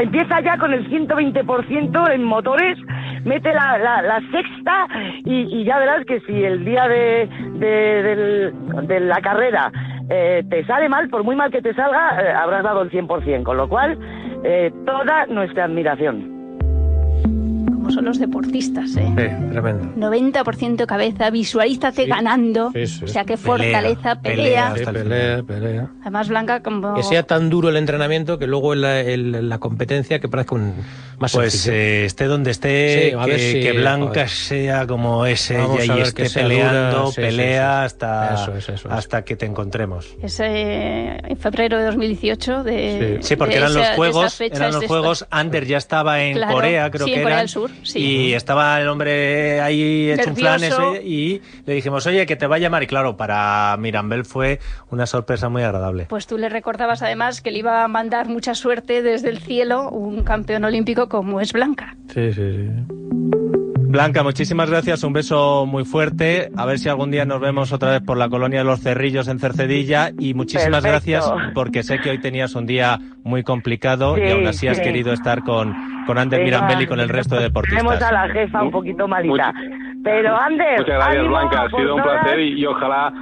Empieza 0.00 0.40
ya 0.40 0.58
con 0.58 0.72
el 0.74 0.88
120% 0.90 2.10
en 2.12 2.24
motores, 2.24 2.76
mete 3.24 3.52
la, 3.54 3.78
la, 3.78 4.02
la 4.02 4.20
sexta 4.32 4.86
y, 5.24 5.42
y 5.60 5.64
ya 5.64 5.78
verás 5.78 6.04
que 6.06 6.20
si 6.20 6.42
el 6.42 6.64
día 6.64 6.88
de, 6.88 7.28
de, 7.58 8.02
del- 8.02 8.52
de 8.88 9.00
la 9.00 9.20
carrera 9.20 9.70
eh, 10.10 10.44
te 10.48 10.64
sale 10.64 10.88
mal, 10.88 11.08
por 11.08 11.24
muy 11.24 11.36
mal 11.36 11.50
que 11.50 11.62
te 11.62 11.74
salga, 11.74 12.20
eh, 12.22 12.32
habrás 12.32 12.62
dado 12.62 12.82
el 12.82 12.90
100%, 12.90 13.42
con 13.42 13.56
lo 13.56 13.68
cual 13.68 13.98
eh, 14.44 14.70
toda 14.84 15.26
nuestra 15.26 15.64
admiración. 15.64 16.33
Como 17.84 17.94
son 17.96 18.06
los 18.06 18.18
deportistas, 18.18 18.96
¿eh? 18.96 19.04
Sí, 19.14 19.50
tremendo. 19.52 19.92
90% 19.96 20.86
cabeza, 20.86 21.28
visualízate 21.28 22.06
ganando. 22.06 22.70
sí, 22.72 22.86
sí. 22.86 23.04
O 23.04 23.08
sea, 23.08 23.24
qué 23.26 23.36
Pelea, 23.36 23.46
fortaleza, 23.82 24.20
pelea. 24.22 24.22
pelea. 24.22 24.66
Hasta 24.68 24.90
Sí, 24.90 24.96
el 24.96 25.02
pelea, 25.02 25.42
pelea. 25.42 25.90
Además, 26.00 26.28
Blanca, 26.30 26.62
como. 26.62 26.94
Que 26.94 27.02
sea 27.02 27.24
tan 27.24 27.50
duro 27.50 27.68
el 27.68 27.76
entrenamiento 27.76 28.38
que 28.38 28.46
luego 28.46 28.72
en 28.72 28.80
la, 28.80 29.00
en 29.00 29.48
la 29.50 29.58
competencia 29.58 30.18
que 30.18 30.28
parezca 30.28 30.54
un 30.54 30.72
más 31.18 31.32
Pues 31.32 31.66
eh, 31.68 32.06
esté 32.06 32.24
donde 32.24 32.52
esté, 32.52 33.10
Sí, 33.10 33.16
a 33.18 33.24
que, 33.24 33.30
ver 33.30 33.40
si- 33.40 33.60
que 33.60 33.72
Blanca 33.72 34.28
sea 34.28 34.86
como 34.86 35.26
es 35.26 35.52
Vamos 35.54 35.80
ella 35.82 35.98
y 35.98 36.00
esté 36.00 36.30
peleando, 36.30 36.98
dura, 37.00 37.12
sí, 37.12 37.20
pelea 37.20 37.72
sí, 37.74 37.80
sí. 37.80 37.84
hasta 37.84 38.34
Eso 38.34 38.56
es, 38.56 38.68
eso 38.70 38.88
es. 38.88 38.94
hasta 38.94 39.22
que 39.24 39.36
te 39.36 39.44
encontremos. 39.44 40.16
Ese, 40.22 41.16
en 41.18 41.36
febrero 41.36 41.76
de 41.78 41.84
2018. 41.84 42.64
De, 42.64 43.18
Sí, 43.20 43.36
porque 43.36 43.54
de 43.54 43.58
eran 43.60 43.70
esa- 43.72 43.80
los 43.80 43.88
juegos, 43.90 44.24
esas 44.24 44.34
fechas 44.36 44.58
eran 44.60 44.72
los 44.72 44.84
juegos. 44.86 45.26
Ander 45.30 45.66
ya 45.66 45.76
estaba 45.76 46.22
en 46.22 46.36
Claro, 46.36 46.54
Corea, 46.54 46.90
creo 46.90 47.06
sí, 47.06 47.12
que 47.12 47.18
en 47.18 47.22
Corea 47.24 47.36
eran, 47.36 47.42
del 47.44 47.48
Sur, 47.50 47.70
sí. 47.82 47.98
y 47.98 48.34
estaba 48.34 48.80
el 48.80 48.88
hombre 48.88 49.60
ahí 49.60 50.10
hecho 50.10 50.30
un 50.30 50.36
flan 50.36 50.62
ese, 50.62 51.02
y 51.04 51.42
le 51.66 51.74
dijimos, 51.74 52.06
oye, 52.06 52.26
que 52.26 52.36
te 52.36 52.46
va 52.46 52.56
a 52.56 52.58
llamar. 52.58 52.82
Y 52.82 52.86
claro, 52.86 53.16
para 53.16 53.76
Mirambel 53.78 54.24
fue 54.24 54.60
una 54.90 55.06
sorpresa 55.06 55.48
muy 55.48 55.62
agradable. 55.62 56.06
Pues 56.08 56.26
tú 56.26 56.38
le 56.38 56.48
recordabas 56.48 57.02
además 57.02 57.40
que 57.40 57.50
le 57.50 57.58
iba 57.58 57.84
a 57.84 57.88
mandar 57.88 58.28
mucha 58.28 58.54
suerte 58.54 59.02
desde 59.02 59.28
el 59.28 59.38
cielo 59.38 59.90
un 59.90 60.22
campeón 60.22 60.64
olímpico 60.64 61.08
como 61.08 61.40
es 61.40 61.52
Blanca. 61.52 61.96
Sí, 62.12 62.32
sí, 62.32 62.52
sí. 62.52 63.03
Blanca, 63.94 64.24
muchísimas 64.24 64.68
gracias, 64.68 65.04
un 65.04 65.12
beso 65.12 65.66
muy 65.66 65.84
fuerte. 65.84 66.50
A 66.56 66.66
ver 66.66 66.80
si 66.80 66.88
algún 66.88 67.12
día 67.12 67.24
nos 67.24 67.38
vemos 67.40 67.72
otra 67.72 67.92
vez 67.92 68.00
por 68.02 68.16
la 68.16 68.28
colonia 68.28 68.58
de 68.58 68.64
los 68.64 68.80
Cerrillos 68.80 69.28
en 69.28 69.38
Cercedilla. 69.38 70.10
Y 70.18 70.34
muchísimas 70.34 70.82
Perfecto. 70.82 71.20
gracias 71.20 71.52
porque 71.54 71.84
sé 71.84 72.00
que 72.00 72.10
hoy 72.10 72.18
tenías 72.20 72.56
un 72.56 72.66
día 72.66 72.98
muy 73.22 73.44
complicado 73.44 74.18
y 74.18 74.28
aún 74.32 74.48
así 74.48 74.66
has 74.66 74.80
querido 74.80 75.12
estar 75.12 75.44
con, 75.44 75.72
con 76.08 76.18
Ander 76.18 76.40
Venga, 76.40 76.62
Mirambel 76.62 76.82
y 76.82 76.86
con 76.88 76.98
el 76.98 77.08
resto 77.08 77.36
de 77.36 77.48
Tenemos 77.50 77.62
a 77.70 77.94
deportistas. 77.94 78.12
la 78.12 78.28
jefa 78.30 78.62
un 78.64 78.70
poquito 78.72 79.06
malita. 79.06 79.54
Pero 80.02 80.36
Ander, 80.40 80.78
Muchas 80.80 80.86
gracias, 80.96 81.16
ánimo, 81.16 81.28
Blanca. 81.28 81.62
Ha 81.62 81.70
sido 81.70 81.94
un 81.94 82.02
placer 82.02 82.40
y, 82.40 82.60
y 82.60 82.66
ojalá 82.66 83.12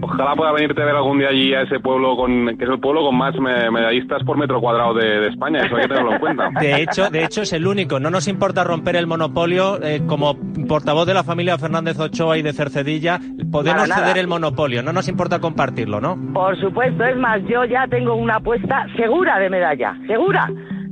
ojalá 0.00 0.34
pueda 0.34 0.52
venirte 0.52 0.82
a 0.82 0.84
ver 0.86 0.94
algún 0.96 1.18
día 1.18 1.28
allí 1.28 1.54
a 1.54 1.62
ese 1.62 1.80
pueblo 1.80 2.16
con 2.16 2.56
que 2.56 2.64
es 2.64 2.70
el 2.70 2.80
pueblo 2.80 3.02
con 3.02 3.16
más 3.16 3.34
me- 3.38 3.70
medallistas 3.70 4.22
por 4.24 4.36
metro 4.36 4.60
cuadrado 4.60 4.94
de, 4.94 5.20
de 5.20 5.28
España. 5.28 5.60
Eso 5.60 5.76
hay 5.76 5.82
que 5.82 5.88
tenerlo 5.88 6.12
en 6.12 6.18
cuenta. 6.18 6.50
De 6.60 6.82
hecho, 6.82 7.08
de 7.10 7.24
hecho, 7.24 7.42
es 7.42 7.52
el 7.52 7.66
único. 7.66 7.98
No 8.00 8.10
nos 8.10 8.28
importa 8.28 8.64
romper 8.64 8.96
el 8.96 9.06
monopolio. 9.06 9.80
eh, 9.82 10.02
como 10.06 10.36
portavoz 10.68 11.06
de 11.06 11.14
la 11.14 11.24
familia 11.24 11.58
Fernández 11.58 11.98
Ochoa 11.98 12.38
y 12.38 12.42
de 12.42 12.52
Cercedilla, 12.52 13.18
podemos 13.50 13.82
Nada, 13.82 13.86
nada. 13.88 14.06
ceder 14.08 14.18
el 14.18 14.26
monopolio. 14.28 14.82
No 14.82 14.92
nos 14.92 15.08
importa 15.08 15.38
compartirlo, 15.40 16.00
¿no? 16.00 16.16
Por 16.32 16.58
supuesto, 16.60 17.04
es 17.04 17.16
más, 17.16 17.40
yo 17.48 17.64
ya 17.64 17.86
tengo 17.88 18.14
una 18.14 18.36
apuesta 18.36 18.86
segura 18.96 19.38
de 19.38 19.50
medalla. 19.50 19.96
Segura. 20.06 20.48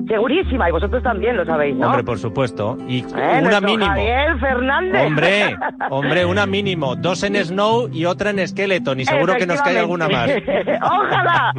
Segurísima. 0.09 0.69
Y 0.69 0.73
vosotros 0.73 1.03
también 1.03 1.37
lo 1.37 1.45
sabéis, 1.45 1.77
¿no? 1.77 1.87
Hombre, 1.87 2.05
por 2.05 2.19
supuesto. 2.19 2.77
Y 2.89 3.01
Eh, 3.01 3.41
una 3.43 3.61
mínimo. 3.61 3.87
Javier 3.87 4.39
Fernández. 4.39 5.07
Hombre, 5.07 5.57
hombre, 5.91 6.25
una 6.27 6.47
mínimo. 6.47 6.97
Dos 6.97 7.23
en 7.23 7.37
Snow 7.37 7.89
y 7.93 8.05
otra 8.05 8.31
en 8.31 8.47
Skeleton. 8.47 9.01
Y 9.01 9.05
seguro 9.05 9.35
que 9.37 9.47
nos 9.47 9.61
cae 9.63 9.79
alguna 9.79 10.09
más. 10.09 10.31
Ojalá. 10.83 11.53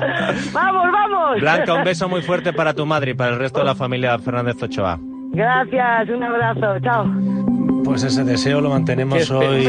Vamos, 0.53 0.83
vamos. 0.91 1.41
Blanca, 1.41 1.73
un 1.73 1.83
beso 1.83 2.07
muy 2.09 2.21
fuerte 2.21 2.53
para 2.53 2.73
tu 2.73 2.85
madre 2.85 3.11
y 3.11 3.13
para 3.13 3.31
el 3.31 3.39
resto 3.39 3.59
de 3.59 3.65
la 3.65 3.75
familia 3.75 4.17
Fernández 4.19 4.61
Ochoa. 4.61 4.99
Gracias, 5.31 6.09
un 6.09 6.23
abrazo. 6.23 6.79
Chao. 6.81 7.44
Pues 7.85 8.03
ese 8.03 8.23
deseo 8.23 8.61
lo 8.61 8.69
mantenemos 8.69 9.29
hoy, 9.31 9.67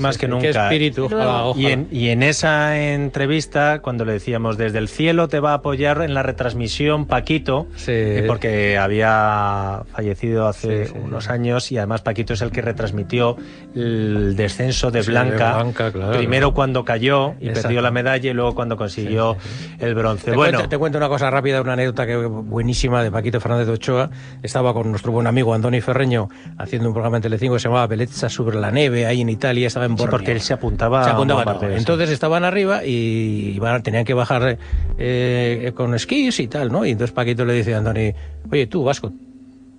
más 0.00 0.14
sí, 0.16 0.20
que 0.20 0.26
sí, 0.26 0.30
nunca. 0.30 0.40
Qué 0.42 0.48
espíritu, 0.50 1.04
ojalá, 1.04 1.44
ojalá. 1.44 1.62
Y 1.68 1.72
en, 1.72 1.88
y 1.92 2.08
en 2.08 2.22
esa 2.22 2.78
entrevista, 2.78 3.80
cuando 3.82 4.04
le 4.04 4.12
decíamos 4.14 4.56
desde 4.58 4.78
el 4.78 4.88
cielo 4.88 5.28
te 5.28 5.38
va 5.40 5.52
a 5.52 5.54
apoyar 5.54 6.02
en 6.02 6.14
la 6.14 6.22
retransmisión 6.22 7.06
Paquito, 7.06 7.66
Sí. 7.76 7.92
eh, 7.92 8.24
porque 8.26 8.78
había 8.78 9.82
fallecido 9.92 10.48
hace 10.48 10.86
Sí, 10.86 10.92
sí, 10.94 10.98
unos 11.04 11.24
sí. 11.24 11.30
años 11.30 11.70
y 11.72 11.78
además 11.78 12.00
Paquito 12.02 12.32
es 12.34 12.40
el 12.42 12.50
que 12.50 12.62
retransmitió 12.62 13.36
el 13.74 14.34
descenso 14.36 14.90
de 14.90 15.02
Sí, 15.02 15.06
de 15.08 15.12
Blanca, 15.12 15.64
claro. 15.92 16.12
primero 16.18 16.54
cuando 16.54 16.84
cayó 16.84 17.34
y 17.40 17.48
Exacto. 17.48 17.62
perdió 17.68 17.82
la 17.82 17.90
medalla 17.90 18.30
y 18.30 18.34
luego 18.34 18.54
cuando 18.54 18.76
consiguió 18.76 19.36
el 19.78 19.94
bronce. 19.94 20.30
Te, 20.30 20.36
bueno, 20.36 20.58
cuento, 20.58 20.68
te 20.68 20.78
cuento 20.78 20.98
una 20.98 21.08
cosa 21.08 21.30
rápida, 21.30 21.60
una 21.60 21.74
anécdota 21.74 22.06
que 22.06 22.16
buenísima 22.16 23.02
de 23.02 23.10
Paquito 23.10 23.40
Fernández 23.40 23.66
de 23.66 23.72
Ochoa. 23.74 24.10
Estaba 24.42 24.72
con 24.72 24.90
nuestro 24.90 25.12
buen 25.12 25.26
amigo 25.26 25.54
Andoni 25.54 25.80
Ferreño 25.80 26.28
haciendo 26.56 26.88
un 26.88 26.94
programa 26.94 27.16
en 27.18 27.22
Telecinco 27.22 27.57
que 27.58 27.62
se 27.62 27.68
llamaba 27.68 27.86
Bellezza 27.86 28.28
sobre 28.28 28.58
la 28.58 28.70
neve, 28.70 29.06
ahí 29.06 29.20
en 29.20 29.28
Italia, 29.28 29.66
estaba 29.66 29.86
en 29.86 29.92
sí, 29.92 29.96
Borneo. 29.98 30.10
porque 30.10 30.32
él 30.32 30.40
se 30.40 30.54
apuntaba, 30.54 31.04
Se 31.04 31.10
a 31.10 31.12
apuntaba, 31.14 31.44
parte 31.44 31.66
no. 31.68 31.76
Entonces 31.76 32.10
estaban 32.10 32.44
arriba 32.44 32.84
y 32.84 33.52
iban- 33.56 33.82
tenían 33.82 34.04
que 34.04 34.14
bajar 34.14 34.58
eh, 34.98 35.72
con 35.74 35.94
esquís 35.94 36.40
y 36.40 36.48
tal, 36.48 36.72
¿no? 36.72 36.84
Y 36.84 36.90
entonces 36.92 37.12
Paquito 37.14 37.44
le 37.44 37.52
dice 37.54 37.74
a 37.74 37.78
Andoni, 37.78 38.12
oye, 38.50 38.66
tú, 38.66 38.82
Vasco, 38.84 39.12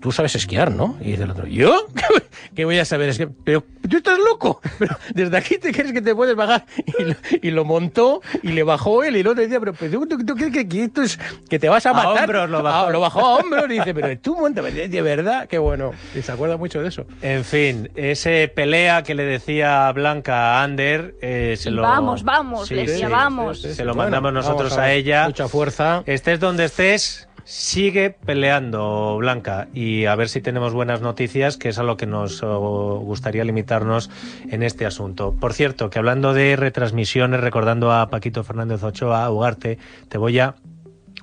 tú 0.02 0.12
sabes 0.12 0.36
esquiar, 0.36 0.72
¿no? 0.72 0.98
Y 1.02 1.12
dice 1.12 1.24
el 1.24 1.32
otro, 1.32 1.46
¿yo? 1.48 1.86
¿Qué 2.56 2.66
voy 2.66 2.80
a 2.80 2.86
saber 2.86 3.10
esquiar? 3.10 3.30
Pero 3.44 3.64
tú 3.90 3.98
estás 3.98 4.18
loco. 4.20 4.62
Pero 4.80 4.98
desde 5.14 5.38
aquí 5.38 5.58
te 5.58 5.72
crees 5.72 5.92
que 5.94 6.02
te 6.02 6.16
puedes 6.16 6.36
bajar. 6.36 6.66
Y 6.98 7.04
lo, 7.04 7.16
y 7.42 7.52
lo 7.52 7.66
montó 7.66 8.22
y 8.44 8.50
le 8.50 8.64
bajó 8.64 9.04
él 9.04 9.18
y 9.18 9.20
el 9.22 9.28
otro 9.28 9.42
decía, 9.42 9.60
pero, 9.60 9.74
pero 9.74 9.92
tú, 10.00 10.08
tú- 10.08 10.26
tú 10.26 10.36
crees 10.36 10.52
que, 10.54 10.68
que 10.68 10.84
esto 10.86 11.02
es, 11.02 11.20
que 11.50 11.60
te 11.60 11.70
vas 11.70 11.86
a 11.86 11.90
A 11.92 11.94
matar. 11.94 12.20
hombros 12.24 12.50
lo 12.50 12.64
bajó. 12.64 12.88
Ah, 12.88 12.92
lo 12.92 13.00
bajó 13.00 13.20
a 13.26 13.36
hombros 13.36 13.66
y 13.70 13.74
dice, 13.74 13.94
pero 13.94 14.18
tú 14.20 14.36
monta, 14.38 14.62
de 14.62 15.02
verdad, 15.02 15.48
qué 15.48 15.58
bueno. 15.58 15.92
Y 16.16 16.22
se 16.22 16.32
acuerda 16.32 16.58
mucho 16.58 16.82
de 16.82 16.90
eso. 16.90 17.06
En 17.22 17.44
fin, 17.46 17.90
ese 17.96 18.52
pelea 18.54 19.04
que 19.04 19.16
le 19.16 19.24
decía 19.24 19.92
Blanca 19.92 20.60
a 20.60 20.64
Ander, 20.64 21.16
eh, 21.22 21.56
se 21.58 21.72
lo... 21.72 21.82
vamos, 21.84 22.24
vamos, 22.24 22.68
Sí, 22.68 22.76
le 22.76 22.86
decía, 22.86 23.08
sí. 23.08 23.12
vamos. 23.12 23.62
Se 23.62 23.84
lo 23.86 23.94
Bueno, 23.94 24.04
mandamos 24.12 24.34
nosotros 24.34 24.72
vamos 24.72 24.78
a, 24.78 24.88
ver. 24.88 24.98
ella. 24.98 25.26
Mucha 25.28 25.48
fuerza. 25.48 26.04
Estés 26.06 26.40
donde 26.40 26.66
estés, 26.66 27.29
sigue 27.50 28.12
peleando, 28.12 29.18
Blanca, 29.18 29.70
y 29.74 30.06
a 30.06 30.14
ver 30.14 30.30
si 30.30 30.40
tenemos 30.40 30.72
buenas 30.72 31.02
noticias, 31.02 31.58
que 31.58 31.70
es 31.70 31.80
a 31.80 31.84
lo 31.84 31.98
que 31.98 32.06
nos 32.06 32.44
oh, 32.44 33.00
gustaría 33.00 33.44
limitarnos 33.44 34.12
en 34.52 34.62
este 34.62 34.86
asunto. 34.86 35.34
Por 35.34 35.54
cierto, 35.54 35.90
que 35.90 35.98
hablando 35.98 36.36
de 36.36 36.56
retransmisiones, 36.56 37.42
recordando 37.42 37.92
a 37.92 38.08
Paquito 38.12 38.44
Fernández 38.44 38.84
Ochoa, 38.84 39.26
a 39.26 39.32
Ugarte, 39.32 39.80
te 40.10 40.20
voy 40.20 40.38
a 40.38 40.54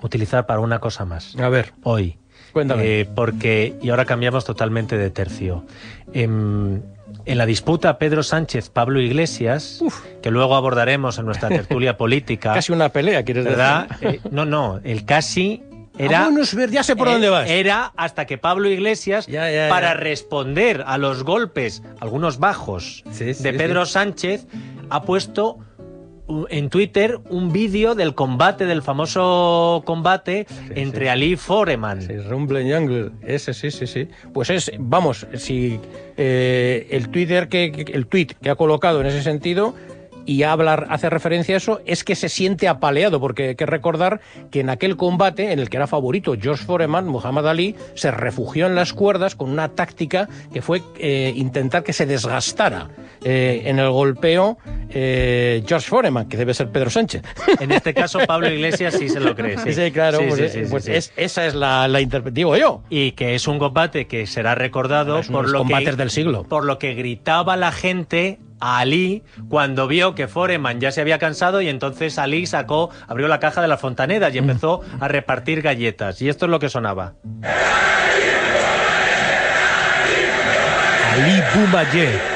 utilizar 0.03 0.47
para 0.47 0.59
una 0.59 0.81
cosa 0.81 1.05
más. 1.05 1.37
A 1.37 1.49
ver, 1.49 1.73
Hoy. 1.85 2.19
Cuéntame. 2.53 3.01
Eh, 3.03 3.05
porque, 3.05 3.77
y 3.81 3.91
ahora 3.91 4.05
cambiamos 4.05 4.45
totalmente 4.45 4.99
de 4.99 5.11
tercio. 5.11 5.65
Em, 6.13 6.83
en 7.25 7.39
la 7.39 7.47
disputa 7.47 7.99
Pedro 7.99 8.25
Sánchez-Pablo 8.25 9.01
Iglesias, 9.01 9.81
que 10.23 10.33
luego 10.33 10.57
abordaremos 10.57 11.19
en 11.19 11.27
nuestra 11.27 11.51
tertulia 11.51 11.97
política, 11.99 12.53
casi 12.53 12.73
una 12.73 12.89
pelea, 12.89 13.25
¿quieres 13.25 13.45
¿verdad? 13.45 13.89
decir? 13.89 14.09
Eh, 14.25 14.29
no, 14.33 14.45
no, 14.45 14.81
el 14.83 15.05
casi 15.05 15.63
era... 15.99 16.21
Ah, 16.21 16.25
bueno, 16.27 16.43
es 16.43 16.55
ver- 16.55 16.71
ya 16.71 16.83
sé 16.83 16.97
por 16.97 17.09
eh, 17.09 17.13
dónde 17.13 17.29
vas. 17.29 17.49
Era 17.49 17.93
hasta 17.97 18.27
que 18.27 18.39
Pablo 18.39 18.69
Iglesias, 18.69 19.27
Ya, 19.27 19.51
ya, 19.51 19.69
para 19.69 19.95
responder 19.95 20.85
a 20.87 20.99
los 20.99 21.23
golpes, 21.25 21.83
algunos 22.01 22.39
bajos, 22.39 23.05
Sí, 23.13 23.35
sí, 23.35 23.43
de 23.43 23.53
Pedro 23.55 23.87
sí. 23.87 23.93
Sánchez, 23.93 24.47
ha 24.91 25.03
puesto 25.03 25.59
en 26.49 26.71
Twitter 26.71 27.21
un 27.31 27.53
vídeo 27.53 27.95
del 27.95 28.15
combate, 28.17 28.67
del 28.67 28.83
famoso 28.83 29.83
combate 29.87 30.47
entre 30.75 31.05
sí. 31.05 31.09
Ali 31.09 31.37
Foreman. 31.37 32.03
Sí, 32.03 32.17
Rumble 32.19 32.63
Jungle, 32.63 33.13
ese 33.23 33.55
sí, 33.55 33.71
sí, 33.71 33.87
sí. 33.87 34.09
Pues 34.35 34.51
es, 34.51 34.73
vamos, 34.77 35.25
si 35.35 35.79
eh, 36.17 36.89
el 36.91 37.11
Twitter 37.11 37.49
que- 37.49 37.85
el 37.95 38.09
tweet 38.09 38.29
que 38.43 38.51
ha 38.51 38.57
colocado 38.57 39.01
en 39.03 39.07
ese 39.07 39.23
sentido 39.23 39.75
y 40.27 40.43
habla, 40.43 40.87
hace 40.91 41.09
referencia 41.09 41.55
a 41.55 41.59
eso, 41.59 41.81
es 41.87 42.05
que 42.05 42.15
se 42.15 42.29
siente 42.29 42.69
apaleado, 42.69 43.21
porque 43.21 43.51
hay 43.51 43.55
que 43.55 43.67
recordar 43.67 44.21
que 44.51 44.61
en 44.61 44.71
aquel 44.71 44.97
combate 44.97 45.53
en 45.53 45.59
el 45.59 45.71
que 45.71 45.77
era 45.77 45.87
favorito 45.87 46.35
George 46.39 46.65
Foreman, 46.65 47.07
Muhammad 47.07 47.49
Ali, 47.49 47.77
se 47.95 48.11
refugió 48.11 48.67
en 48.67 48.75
las 48.75 48.93
cuerdas 48.93 49.37
con 49.37 49.51
una 49.51 49.69
táctica 49.69 50.29
que 50.53 50.63
fue 50.63 50.83
eh, 50.99 51.33
intentar 51.37 51.85
que 51.85 51.93
se 51.93 52.07
desgastara 52.07 52.89
eh, 53.25 53.63
en 53.67 53.79
el 53.79 53.91
golpeo 53.91 54.59
eh, 54.91 55.63
George 55.67 55.89
Foreman, 55.89 56.29
que 56.29 56.37
debe 56.37 56.55
ser 56.55 56.71
Pedro 56.71 56.91
Sánchez. 56.91 57.23
En 57.61 57.73
este 57.73 57.93
caso, 57.95 58.19
Pablo 58.27 58.49
Iglesias 58.49 58.95
sí 58.99 59.09
se 59.09 59.21
lo 59.21 59.35
cree. 59.35 59.59
Sí, 59.59 59.73
Sí, 59.73 59.91
claro, 59.91 60.19
Sí, 60.19 60.25
pues, 60.29 60.53
sí, 60.53 60.59
eh, 60.61 60.67
pues 60.71 60.89
es- 60.89 61.13
esa 61.17 61.47
es 61.47 61.55
la, 61.55 61.89
la 61.89 61.99
digo 61.99 62.57
yo. 62.57 62.83
y 62.91 63.13
que 63.13 63.35
es 63.35 63.47
un 63.49 63.59
combate 63.59 64.07
que 64.07 64.27
será 64.27 64.55
recordado 64.55 65.19
Es 65.19 65.29
por 65.29 65.43
los 65.45 65.53
lo 65.53 65.59
combates 65.61 65.91
que 65.91 65.97
del 65.97 66.11
siglo. 66.11 66.45
por 66.45 66.65
lo 66.65 66.79
que 66.79 66.95
gritaba 66.95 67.57
la 67.57 67.73
gente 67.73 68.39
a 68.61 68.79
Ali 68.79 69.23
cuando 69.49 69.87
vio 69.87 70.15
que 70.15 70.29
Foreman 70.29 70.81
ya 70.81 70.91
se 70.91 71.01
había 71.03 71.19
cansado 71.19 71.61
y 71.61 71.69
entonces 71.69 72.19
Ali 72.19 72.47
sacó 72.47 72.91
abrió 73.07 73.29
la 73.29 73.39
caja 73.41 73.61
de 73.61 73.69
las 73.69 73.81
fontanedas 73.81 74.33
Mm. 74.33 74.35
y 74.35 74.39
empezó 74.39 74.81
a 75.01 75.09
repartir 75.09 75.61
galletas 75.63 76.23
y 76.23 76.29
esto 76.29 76.47
es 76.47 76.51
lo 76.51 76.59
que 76.59 76.69
sonaba 76.71 77.15
Ali 81.13 81.43
Boumaye. 81.55 82.36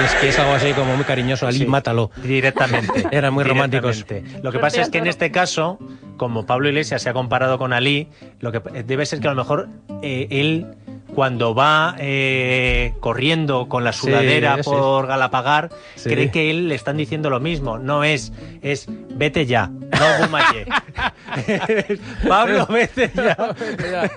Es 0.00 0.14
que 0.16 0.28
es 0.28 0.38
algo 0.38 0.52
así 0.52 0.72
como 0.72 0.96
muy 0.96 1.04
cariñoso. 1.04 1.46
Ali, 1.46 1.58
Sí, 1.58 1.66
mátalo. 1.66 2.10
Directamente. 2.22 3.04
Eran 3.12 3.34
muy 3.34 3.44
románticos. 3.44 3.96
Directamente. 3.96 4.42
Lo 4.42 4.52
que 4.52 4.58
pasa 4.58 4.80
es 4.80 4.88
que 4.90 4.98
en 4.98 5.06
este 5.06 5.30
caso, 5.30 5.78
como 6.16 6.46
Pablo 6.46 6.68
Iglesias 6.68 7.02
se 7.02 7.10
ha 7.10 7.12
comparado 7.12 7.58
con 7.58 7.72
Ali, 7.72 8.08
lo 8.40 8.52
que 8.52 8.60
debe 8.84 9.06
ser 9.06 9.20
que 9.20 9.28
a 9.28 9.30
lo 9.30 9.36
mejor 9.36 9.68
eh, 10.02 10.26
él, 10.30 10.66
cuando 11.14 11.54
va 11.54 11.94
eh, 11.98 12.94
corriendo 13.00 13.68
con 13.68 13.84
la 13.84 13.92
Sí, 13.92 14.06
sudadera 14.06 14.56
sí. 14.56 14.62
por 14.64 15.06
Galapagar, 15.06 15.70
Sí. 15.96 16.08
cree 16.10 16.30
que 16.30 16.50
él 16.50 16.68
le 16.68 16.74
están 16.74 16.96
diciendo 16.96 17.28
lo 17.30 17.38
mismo. 17.40 17.78
No 17.78 18.02
es, 18.04 18.32
es 18.62 18.86
vete 18.88 19.44
ya, 19.46 19.66
no 19.68 20.24
Bumaye. 20.26 20.66
Pablo, 22.28 22.66
vete 22.66 23.10
ya. 23.14 23.36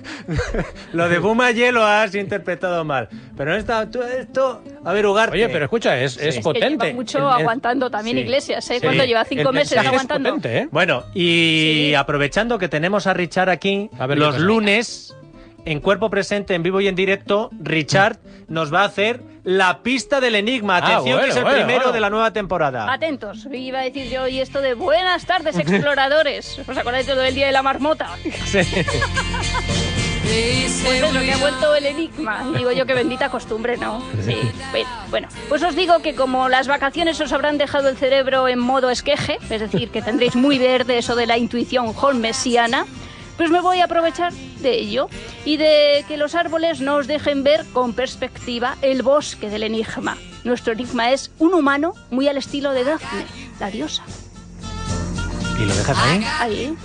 lo 0.94 1.10
de 1.10 1.20
Bumaye 1.20 1.72
lo 1.72 1.86
has 1.86 2.16
interpretado 2.16 2.84
mal. 2.84 3.10
Pero 3.38 3.56
esta, 3.56 3.90
tú- 3.90 4.02
esto, 4.04 4.64
a 4.84 4.94
ver, 4.94 5.06
Ugarte. 5.06 5.36
Oye, 5.36 5.50
pero 5.50 5.66
escucha, 5.66 6.00
es, 6.00 6.18
es 6.18 6.24
Es 6.28 6.36
que 6.38 6.42
potente. 6.42 6.86
lleva 6.88 6.96
mucho 6.96 7.18
El- 7.20 7.24
el- 7.26 7.30
aguantando 7.42 7.90
también 7.90 8.18
sí, 8.18 8.24
Iglesias, 8.24 8.70
¿eh? 8.72 8.76
sí. 8.76 8.82
Cuando 8.86 9.06
lleva 9.06 9.26
cinco 9.26 9.50
el 9.50 9.56
meses 9.56 9.78
aguantando. 9.78 10.30
potente, 10.30 10.58
¿eh? 10.60 10.68
Bueno, 10.72 11.04
y 11.14 11.88
Sí. 11.90 11.96
aprovechando 11.96 12.58
que 12.58 12.68
tenemos 12.70 13.08
a 13.08 13.14
Richard 13.14 13.50
aquí, 13.50 13.90
A 14.00 14.08
ver, 14.08 14.18
¿qué 14.18 14.24
los 14.24 14.40
lunes, 14.40 15.16
en 15.66 15.80
cuerpo 15.80 16.10
presente, 16.10 16.54
en 16.54 16.64
vivo 16.64 16.80
y 16.80 16.88
en 16.88 16.96
directo, 16.96 17.50
Richard 17.60 18.18
nos 18.48 18.74
va 18.74 18.82
a 18.82 18.86
hacer 18.86 19.22
la 19.44 19.84
pista 19.84 20.20
del 20.20 20.36
enigma. 20.36 20.78
Ah, 20.78 20.98
Atención, 20.98 21.20
que 21.22 21.30
es 21.30 21.36
el 21.36 21.44
bueno, 21.44 21.58
bueno, 21.58 21.66
primero 21.66 21.80
bueno. 21.82 21.94
de 21.94 22.00
la 22.00 22.10
nueva 22.10 22.32
temporada. 22.32 22.92
Atentos, 22.92 23.48
iba 23.52 23.80
a 23.80 23.84
decir 23.84 24.10
yo 24.10 24.28
y 24.28 24.40
esto 24.40 24.62
de 24.62 24.74
buenas 24.74 25.26
tardes 25.26 25.58
exploradores. 25.60 26.60
¿Os 26.68 26.78
acordáis 26.78 27.08
de 27.08 27.16
lo 27.16 27.22
del 27.22 27.36
día 27.36 27.48
de 27.48 27.52
la 27.52 27.64
marmota? 27.64 28.10
Pues 28.24 28.56
eso, 28.56 28.76
que 31.22 31.32
ha 31.32 31.38
vuelto 31.38 31.76
el 31.76 31.86
enigma. 31.86 32.52
Digo 32.56 32.72
yo 32.72 32.86
que 32.86 32.94
bendita 32.94 33.30
costumbre, 33.30 33.78
¿no? 33.78 34.04
Sí. 34.24 34.38
Bueno, 34.72 34.90
bueno, 35.10 35.28
pues 35.50 35.64
os 35.64 35.76
digo 35.76 36.00
que 36.00 36.16
como 36.16 36.50
las 36.50 36.68
vacaciones 36.68 37.20
os 37.22 37.32
habrán 37.32 37.58
dejado 37.58 37.90
el 37.90 37.98
cerebro 37.98 38.48
en 38.48 38.60
modo 38.60 38.90
esqueje, 38.90 39.38
es 39.50 39.62
decir, 39.62 39.90
que 39.92 40.02
tendréis 40.02 40.36
muy 40.36 40.58
verde 40.58 40.98
eso 40.98 41.16
de 41.16 41.26
la 41.26 41.38
intuición 41.38 41.94
holmesiana, 42.00 42.86
pues 43.38 43.50
me 43.50 43.62
voy 43.62 43.82
a 43.82 43.86
aprovechar 43.86 44.34
de 44.66 44.80
ello 44.80 45.08
y 45.46 45.58
de 45.58 46.04
que 46.08 46.18
los 46.18 46.36
árboles 46.36 46.82
nos 46.82 47.08
dejen 47.08 47.44
ver 47.44 47.66
con 47.72 47.94
perspectiva 47.94 48.76
el 48.82 49.04
bosque 49.04 49.50
del 49.50 49.64
enigma. 49.64 50.18
Nuestro 50.44 50.74
enigma 50.74 51.12
es 51.12 51.32
un 51.40 51.54
humano 51.54 51.94
muy 52.10 52.28
al 52.28 52.38
estilo 52.38 52.72
de 52.74 52.84
Daphne, 52.84 53.26
la 53.60 53.70
diosa. 53.70 54.04
¿Y 55.60 55.66
lo 55.66 55.76
dejas 55.76 55.98
ahí? 55.98 56.26
Ahí. 56.40 56.76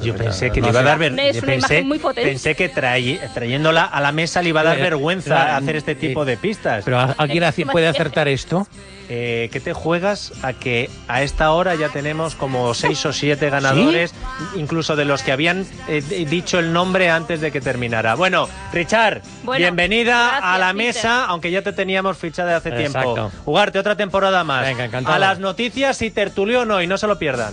Yo 0.00 0.14
pensé 0.16 0.50
que 0.50 0.60
no 0.60 0.68
le 0.68 0.70
iba 0.72 0.80
a 0.80 0.82
dar 0.84 0.98
ver- 0.98 1.18
Es 1.18 1.36
una 1.42 1.46
pensé, 1.46 1.56
imagen 1.74 1.88
muy 1.88 1.98
potente. 1.98 2.30
pensé 2.30 2.54
que 2.54 2.72
trai- 2.72 3.20
trayéndola 3.34 3.84
a 3.84 4.00
la 4.00 4.12
mesa 4.12 4.40
le 4.42 4.48
iba 4.50 4.60
a 4.60 4.64
dar 4.64 4.78
Eh, 4.78 4.82
vergüenza 4.82 5.56
hacer 5.56 5.76
este 5.76 5.94
tipo 5.94 6.22
eh, 6.22 6.26
de 6.26 6.36
pistas. 6.36 6.84
Pero 6.84 6.98
¿a- 6.98 7.14
¿alguien 7.18 7.44
puede 7.70 7.88
acertar 7.88 8.28
esto? 8.28 8.66
Eh, 9.08 9.50
¿Qué 9.52 9.60
te 9.60 9.74
juegas 9.74 10.32
a 10.42 10.54
que 10.54 10.88
a 11.08 11.22
esta 11.22 11.50
hora 11.50 11.74
ya 11.74 11.90
tenemos 11.90 12.34
como 12.34 12.72
seis 12.72 13.04
o 13.04 13.12
siete 13.12 13.50
ganadores, 13.50 14.14
incluso 14.54 14.96
de 14.96 15.04
los 15.04 15.22
que 15.22 15.32
habían 15.32 15.66
eh, 15.88 16.00
dicho 16.30 16.58
el 16.58 16.72
nombre 16.72 17.10
antes 17.10 17.40
de 17.42 17.50
que 17.52 17.60
terminara? 17.60 18.14
Bueno, 18.14 18.48
Richard, 18.72 19.20
Bueno, 19.42 19.58
bienvenida 19.58 20.28
gracias, 20.28 20.42
a 20.44 20.58
la 20.58 20.72
Peter. 20.72 20.86
mesa, 20.86 21.24
aunque 21.26 21.50
ya 21.50 21.60
te 21.62 21.72
teníamos 21.72 22.16
fichada 22.16 22.56
hace 22.56 22.70
tiempo. 22.70 23.30
Jugarte 23.44 23.78
otra 23.78 23.96
temporada 23.96 24.44
más. 24.44 24.64
Venga, 24.64 24.84
encantado. 24.86 25.14
A 25.14 25.18
las 25.18 25.38
noticias 25.40 26.00
y 26.00 26.10
tertulión 26.10 26.70
hoy, 26.70 26.86
no 26.86 26.96
se 26.96 27.06
lo 27.06 27.18
pierdan. 27.18 27.52